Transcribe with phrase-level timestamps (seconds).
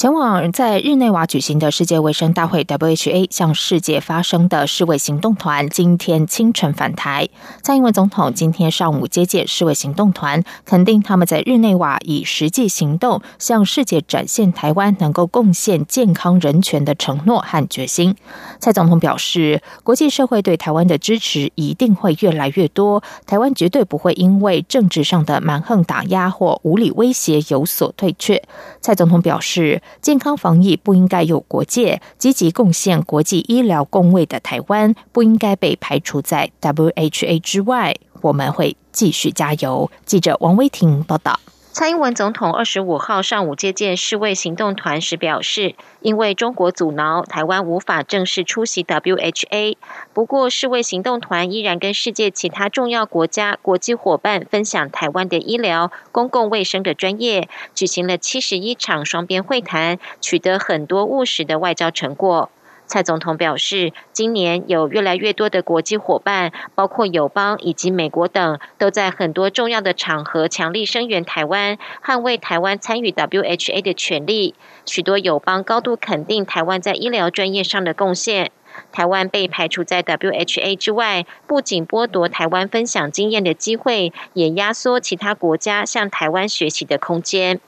[0.00, 7.28] 前往在日内瓦举行的世界卫生大会 （WHA） 向世界发声的世卫行动团，今天清晨返台。
[7.60, 18.16] 蔡英文总统今天上午接见世卫行动团，肯定他们在日内瓦以实际行动向世界展现台湾能够贡献健康人权的承诺和决心。
[18.58, 28.42] 蔡总统表示，国际社会对台湾的支持一定会越来越多，台湾绝对不会因为政治上的蛮横打压或无理威胁有所退却。
[28.80, 29.82] 蔡总统表示。
[30.00, 37.94] 健康防疫不应该有国界，积极贡献国际医疗工位的台湾不应该被排除在 WHA 之外。
[38.22, 39.90] 我们会继续加油。
[40.04, 41.38] 记者王威婷报道。
[41.72, 49.76] 蔡英文总统二十五号上午接见世卫行动团时表示，因为中国阻挠，台湾无法正式出席 WHA。
[50.12, 62.50] 不过，世卫行动团依然跟世界其他重要国家、国际伙伴分享台湾的医疗、公共卫生的专业，举行了七十一场双边会谈，取得很多务实的外交成果。
[62.90, 74.56] 蔡总统表示，今年有越来越多的国际伙伴，包括友邦以及美国等，都在很多重要的场合强力声援台湾，捍卫台湾参与 WHA 的权利。
[74.84, 78.50] 许多友邦高度肯定台湾在医疗专业上的贡献。
[78.90, 87.60] 台湾被排除在 WHA 之外，不仅剥夺台湾分享经验的机会，也压缩其他国家向台湾学习的空间。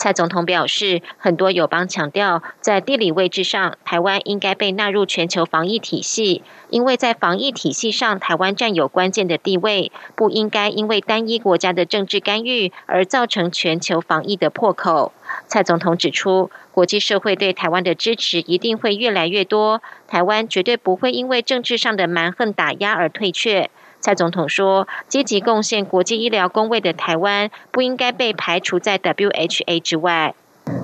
[0.00, 15.12] 蔡总统表示，很多友邦强调，在地理位置上，台湾应该被纳入全球防疫体系，因为在防疫体系上，台湾占有关键的地位，不应该因为单一国家的政治干预而造成全球防疫的破口。
[15.46, 23.68] 蔡总统指出，国际社会对台湾的支持一定会越来越多，台湾绝对不会因为政治上的蛮横打压而退却。
[24.00, 30.34] 蔡总统说：“积极贡献国际医疗工位的台湾，不应该被排除在 WHA 之外。”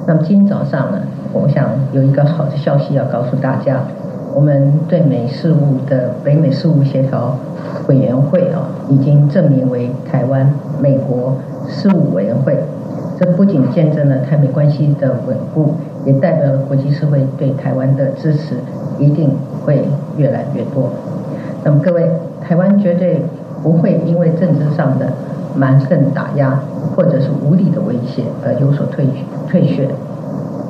[0.06, 1.00] 那么今天早上呢，
[1.32, 3.80] 我想有一个好的消息要告诉大家：
[4.34, 7.38] 我们对美事务的北美事务协调
[7.88, 12.54] 委员会啊，已经证明为台湾美国事务委员会。
[13.18, 18.56] 这不仅见证了台美关系的稳固，也代表了国际社会对台湾的支持
[18.98, 19.30] 一定
[19.64, 19.82] 会
[20.18, 20.92] 越来越多。
[21.64, 22.06] 那么各位。
[22.46, 23.20] 台湾绝对
[23.60, 25.06] 不会因为政治上的
[25.56, 26.60] 蛮横打压
[26.94, 29.04] 或者是无理的威胁而有所退
[29.48, 29.88] 退却。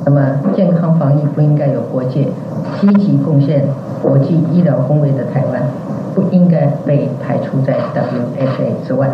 [0.03, 0.21] 那么，
[0.55, 2.27] 健康防疫不应该有国界，
[2.81, 3.63] 积极贡献
[4.01, 5.61] 国际医疗工位的台湾
[6.15, 9.09] 不应该被排除在 WHA 之外。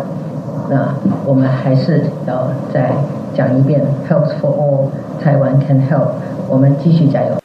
[0.70, 0.94] 那
[1.26, 2.92] 我们还是要再
[3.34, 4.86] 讲一遍：Health for all，
[5.22, 6.12] 台湾 can help。
[6.48, 7.43] 我们继续加油。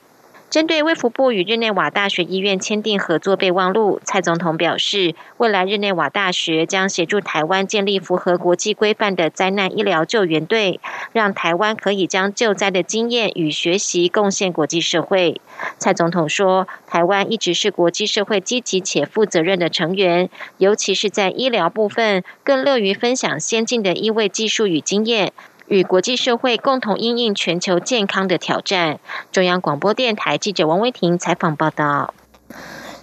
[0.49, 10.79] 针对卫福部与日内瓦大学医院签订合作备忘录，蔡总统表示，未来日内瓦大学将协助台湾建立符合国际规范的灾难医疗救援队，
[11.13, 15.39] 让台湾可以将救灾的经验与学习贡献国际社会。
[15.77, 25.31] 蔡总统说，台湾一直是国际社会积极且负责任的成员，尤其是在医疗部分，更乐于分享先进的医卫技术与经验。
[25.69, 28.99] 与国际社会共同应应全球健康的挑战。
[29.31, 32.13] 中央广播电台记者王威婷采访报道。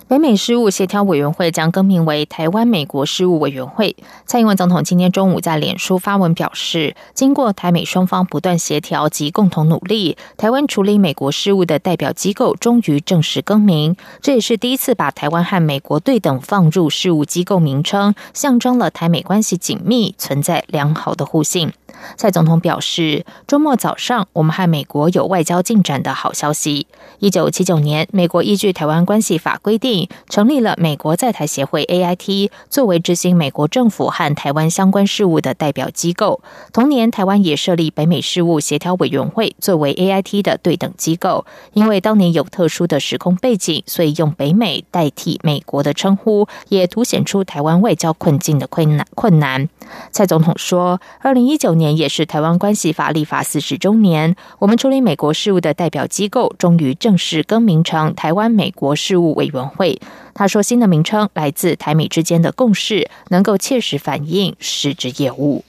[0.08, 3.96] 北美事务协调委员会将更名为台湾美国事务委员会。
[4.24, 13.96] 蔡英文总统今天中午在脸书发文表示，经过台美双方不断协调及共同努力，台湾处理美国事务的代表机构终于正式更名。
[14.20, 21.72] 这也是第一次把台湾和美国对等放入事务机构名称，象征了台美关系紧密、存在良好的互信。
[22.16, 26.86] 蔡总统表示，周末早上我们和美国有外交进展的好消息。
[27.18, 36.40] 一九七九年，美国依据《台湾关系法》规定，成立了美国在台协会 （AIT），作为执行美国政府和台湾相关事务的代表机构。
[36.72, 41.44] 同年，台湾也设立北美事务协调委员会，作为 AIT 的对等机构。
[41.72, 49.06] 因为当年有特殊的时空背景，所以用北美代替美国的称呼，也凸显出台湾外交困境的困难。
[49.14, 49.68] 困难。
[50.10, 60.00] 蔡总统说，二零一九年也是台湾关系法立法四十周年，我们处理美国事务的代表机构终于正式更名成台湾美国事务委员会。
[60.32, 65.62] 他说，新的名称来自台美之间的共识，能够切实反映实质业务。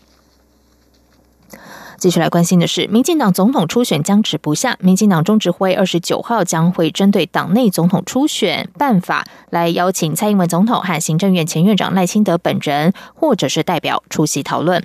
[1.98, 4.78] 继续来关心的是，民进党总统初选僵持不下。
[4.80, 14.84] 民进党中执会二十九号将会针对党内总统初选办法，来邀请蔡英文总统和行政院前院长赖清德本人，或者是代表出席讨论。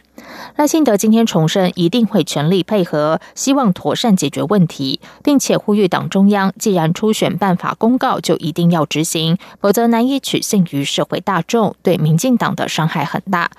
[0.57, 13.51] 赖清德今天重申，一定会全力配合，希望妥善解决问题，并且呼吁党中央，既然初选办法公告就一定要执行，否则难以取信于社会大众，对民进党的伤害很大。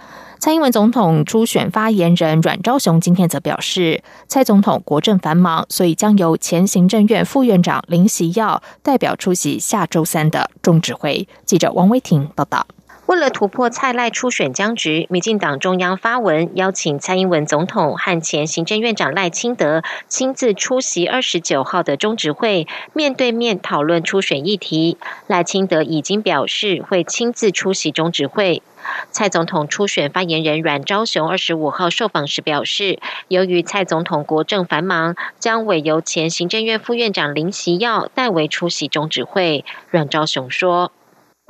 [0.43, 11.25] 蔡英文总统初选发言人阮昭雄今天则表示，蔡总统国政繁忙，所以将由前行政院副院长林习耀代表出席下周三的中指挥。
[11.45, 12.67] 记者王威婷报道。
[13.13, 24.97] 为了突破蔡赖初选僵局，民进党中央发文邀请蔡英文总统和前行政院长赖清德亲自出席二十九号的中执会，面对面讨论初选议题。
[25.27, 28.63] 赖清德已经表示会亲自出席中执会。
[29.11, 39.63] 蔡总统初选发言人阮昭雄二十五号受访时表示，由于蔡总统国政繁忙，将委由前行政院副院长林习耀代为出席中指会。
[39.91, 40.91] 阮昭雄说。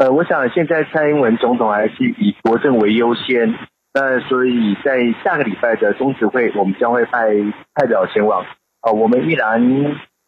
[0.03, 3.57] 呃，我想现在蔡英文总统还是以国政为优先，
[3.93, 7.29] 那所以在下个礼拜的中指会，我们将会派
[7.73, 8.45] 代表前往。
[8.81, 9.61] 啊，我们依然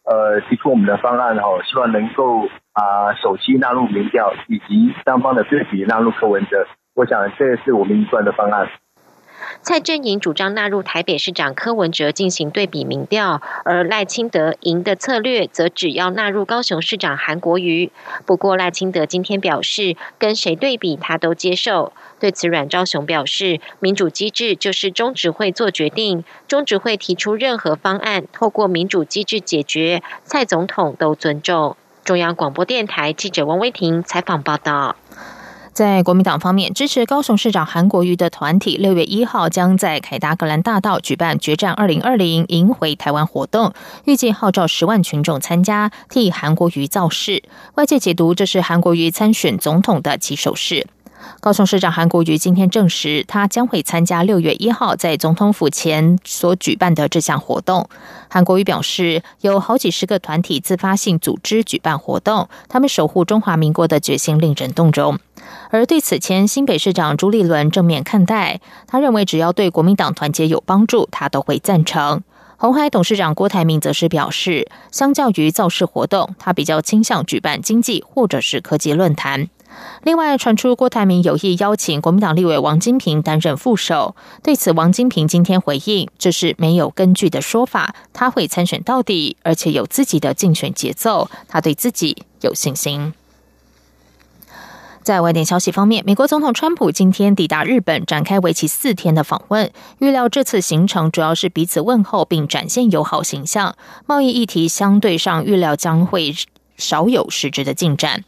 [0.04, 6.66] 呃提出我们的方案哈，希望能够啊首期纳入民调，以及双方的对比纳入柯文哲。
[6.94, 8.70] 我想这是我们一贯的方案。
[9.66, 17.90] 蔡阵营主张纳入台北市长柯文哲进行对比民调，而赖清德赢的策略则只要纳入高雄市长韩国瑜。
[18.24, 21.92] 不过赖清德今天表示，跟谁对比他都接受。
[22.20, 31.76] 对此，阮昭雄表示，民主机制就是中执会做决定，中执会提出任何方案，透过民主机制解决，蔡总统都尊重。
[32.04, 34.94] 中央广播电台记者王威婷采访报道。
[35.76, 43.74] 在国民党方面，支持高雄市长韩国瑜的团体，六月一号将在凯达格兰大道举办“决战二零二零，赢回台湾”活动，
[44.06, 47.42] 预计号召十万群众参加，替韩国瑜造势。
[47.74, 50.86] 外界解读这是韩国瑜参选总统的起手式。
[51.40, 57.86] 高雄市长韩国瑜今天证实，他将会参加六月一号在总统府前所举办的这项活动。
[58.30, 65.18] 韩国瑜表示，有好几十个团体自发性组织举办活动，他们守护中华民国的决心令人动容。
[65.70, 72.22] 而对此前新北市长朱立伦正面看待，他认为只要对国民党团结有帮助，他都会赞成。
[72.58, 79.48] 红海董事长郭台铭则是表示，相较于造势活动，他比较倾向举办经济或者是科技论坛。
[80.04, 93.12] 另外传出郭台铭有意邀请国民党立委王金平担任副手，对此王金平今天回应，这是没有根据的说法，他会参选到底，而且有自己的竞选节奏，他对自己有信心。
[95.06, 99.70] 在外电消息方面，美国总统川普今天抵达日本，展开为期四天的访问。
[100.00, 103.76] 预料这次行程主要是彼此问候，并展现友好形象。
[104.06, 106.34] 贸易议题相对上预料将会
[106.76, 108.24] 少有实质的进展。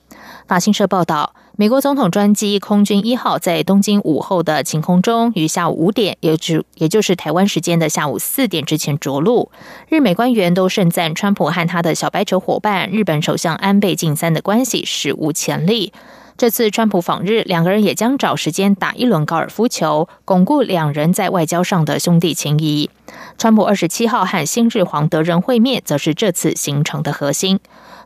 [0.46, 9.50] 法新社报道，美国总统专机空军一号在东京午后的晴空中，于下午五点，也就也就是台湾时间的下午四点之前着陆。
[9.88, 15.92] 日美官员都盛赞川普和他的小白球伙伴日本首相安倍晋三的关系史无前例。
[16.38, 22.88] 这次川普访日，两个人也将找时间打一轮高尔夫球，巩固两人在外交上的兄弟情谊。
[23.37, 27.58] 川普二十七号和新日皇德仁会面，则是这次行程的核心。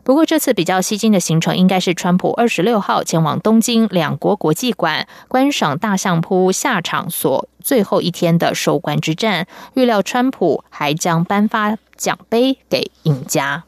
[0.03, 9.45] 不过，这次比较吸睛的行程应该是川普二十六号前往东京两国国际馆观赏大相扑下场所最后一天的收官之战。
[9.75, 13.65] 预料川普还将颁发奖杯给赢家。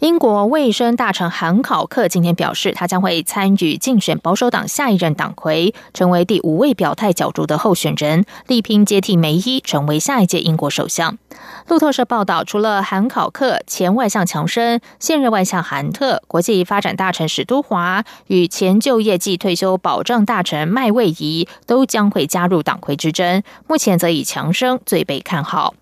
[0.00, 11.18] 英国卫生大臣韩考克今天表示，他将会参与竞选保守党下一任党魁，成为第五位表态角逐的候选人，力拼接替梅伊成为下一届英国首相。
[11.66, 23.42] 路透社报道，除了韩考克、前外相强生、现任外相韩特、国际发展大臣史都华与前就业季退休保障大臣麦卫仪都将会加入党魁之争。
[23.66, 25.74] 目前则以强生最被看好。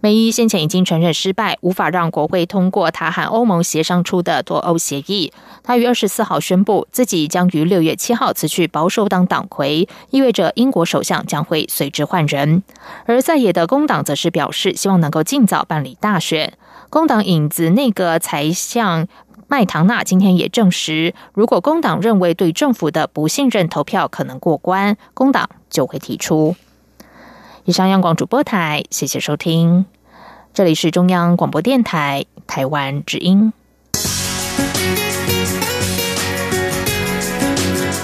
[0.00, 5.32] 梅伊先前已经承认失败，无法让国会通过他和欧盟协商出的脱欧协议。
[5.62, 12.62] 他于二十四号宣布自己将于六月七号辞去保守党党魁，意味着英国首相将会随之换人。
[13.06, 16.54] 而在野的工党则是表示，希望能够尽早办理大选。
[16.88, 19.06] 工党影子内阁才向
[19.46, 26.56] 麦唐纳今天也证实，如果工党认为对政府的不信任投票可能过关，工党就会提出。
[27.70, 29.84] 以上央广主播台，谢谢收听，
[30.52, 33.52] 这里是中央广播电台台湾之音。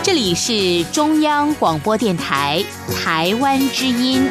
[0.05, 4.29] 这里是中央广播电台台湾之音。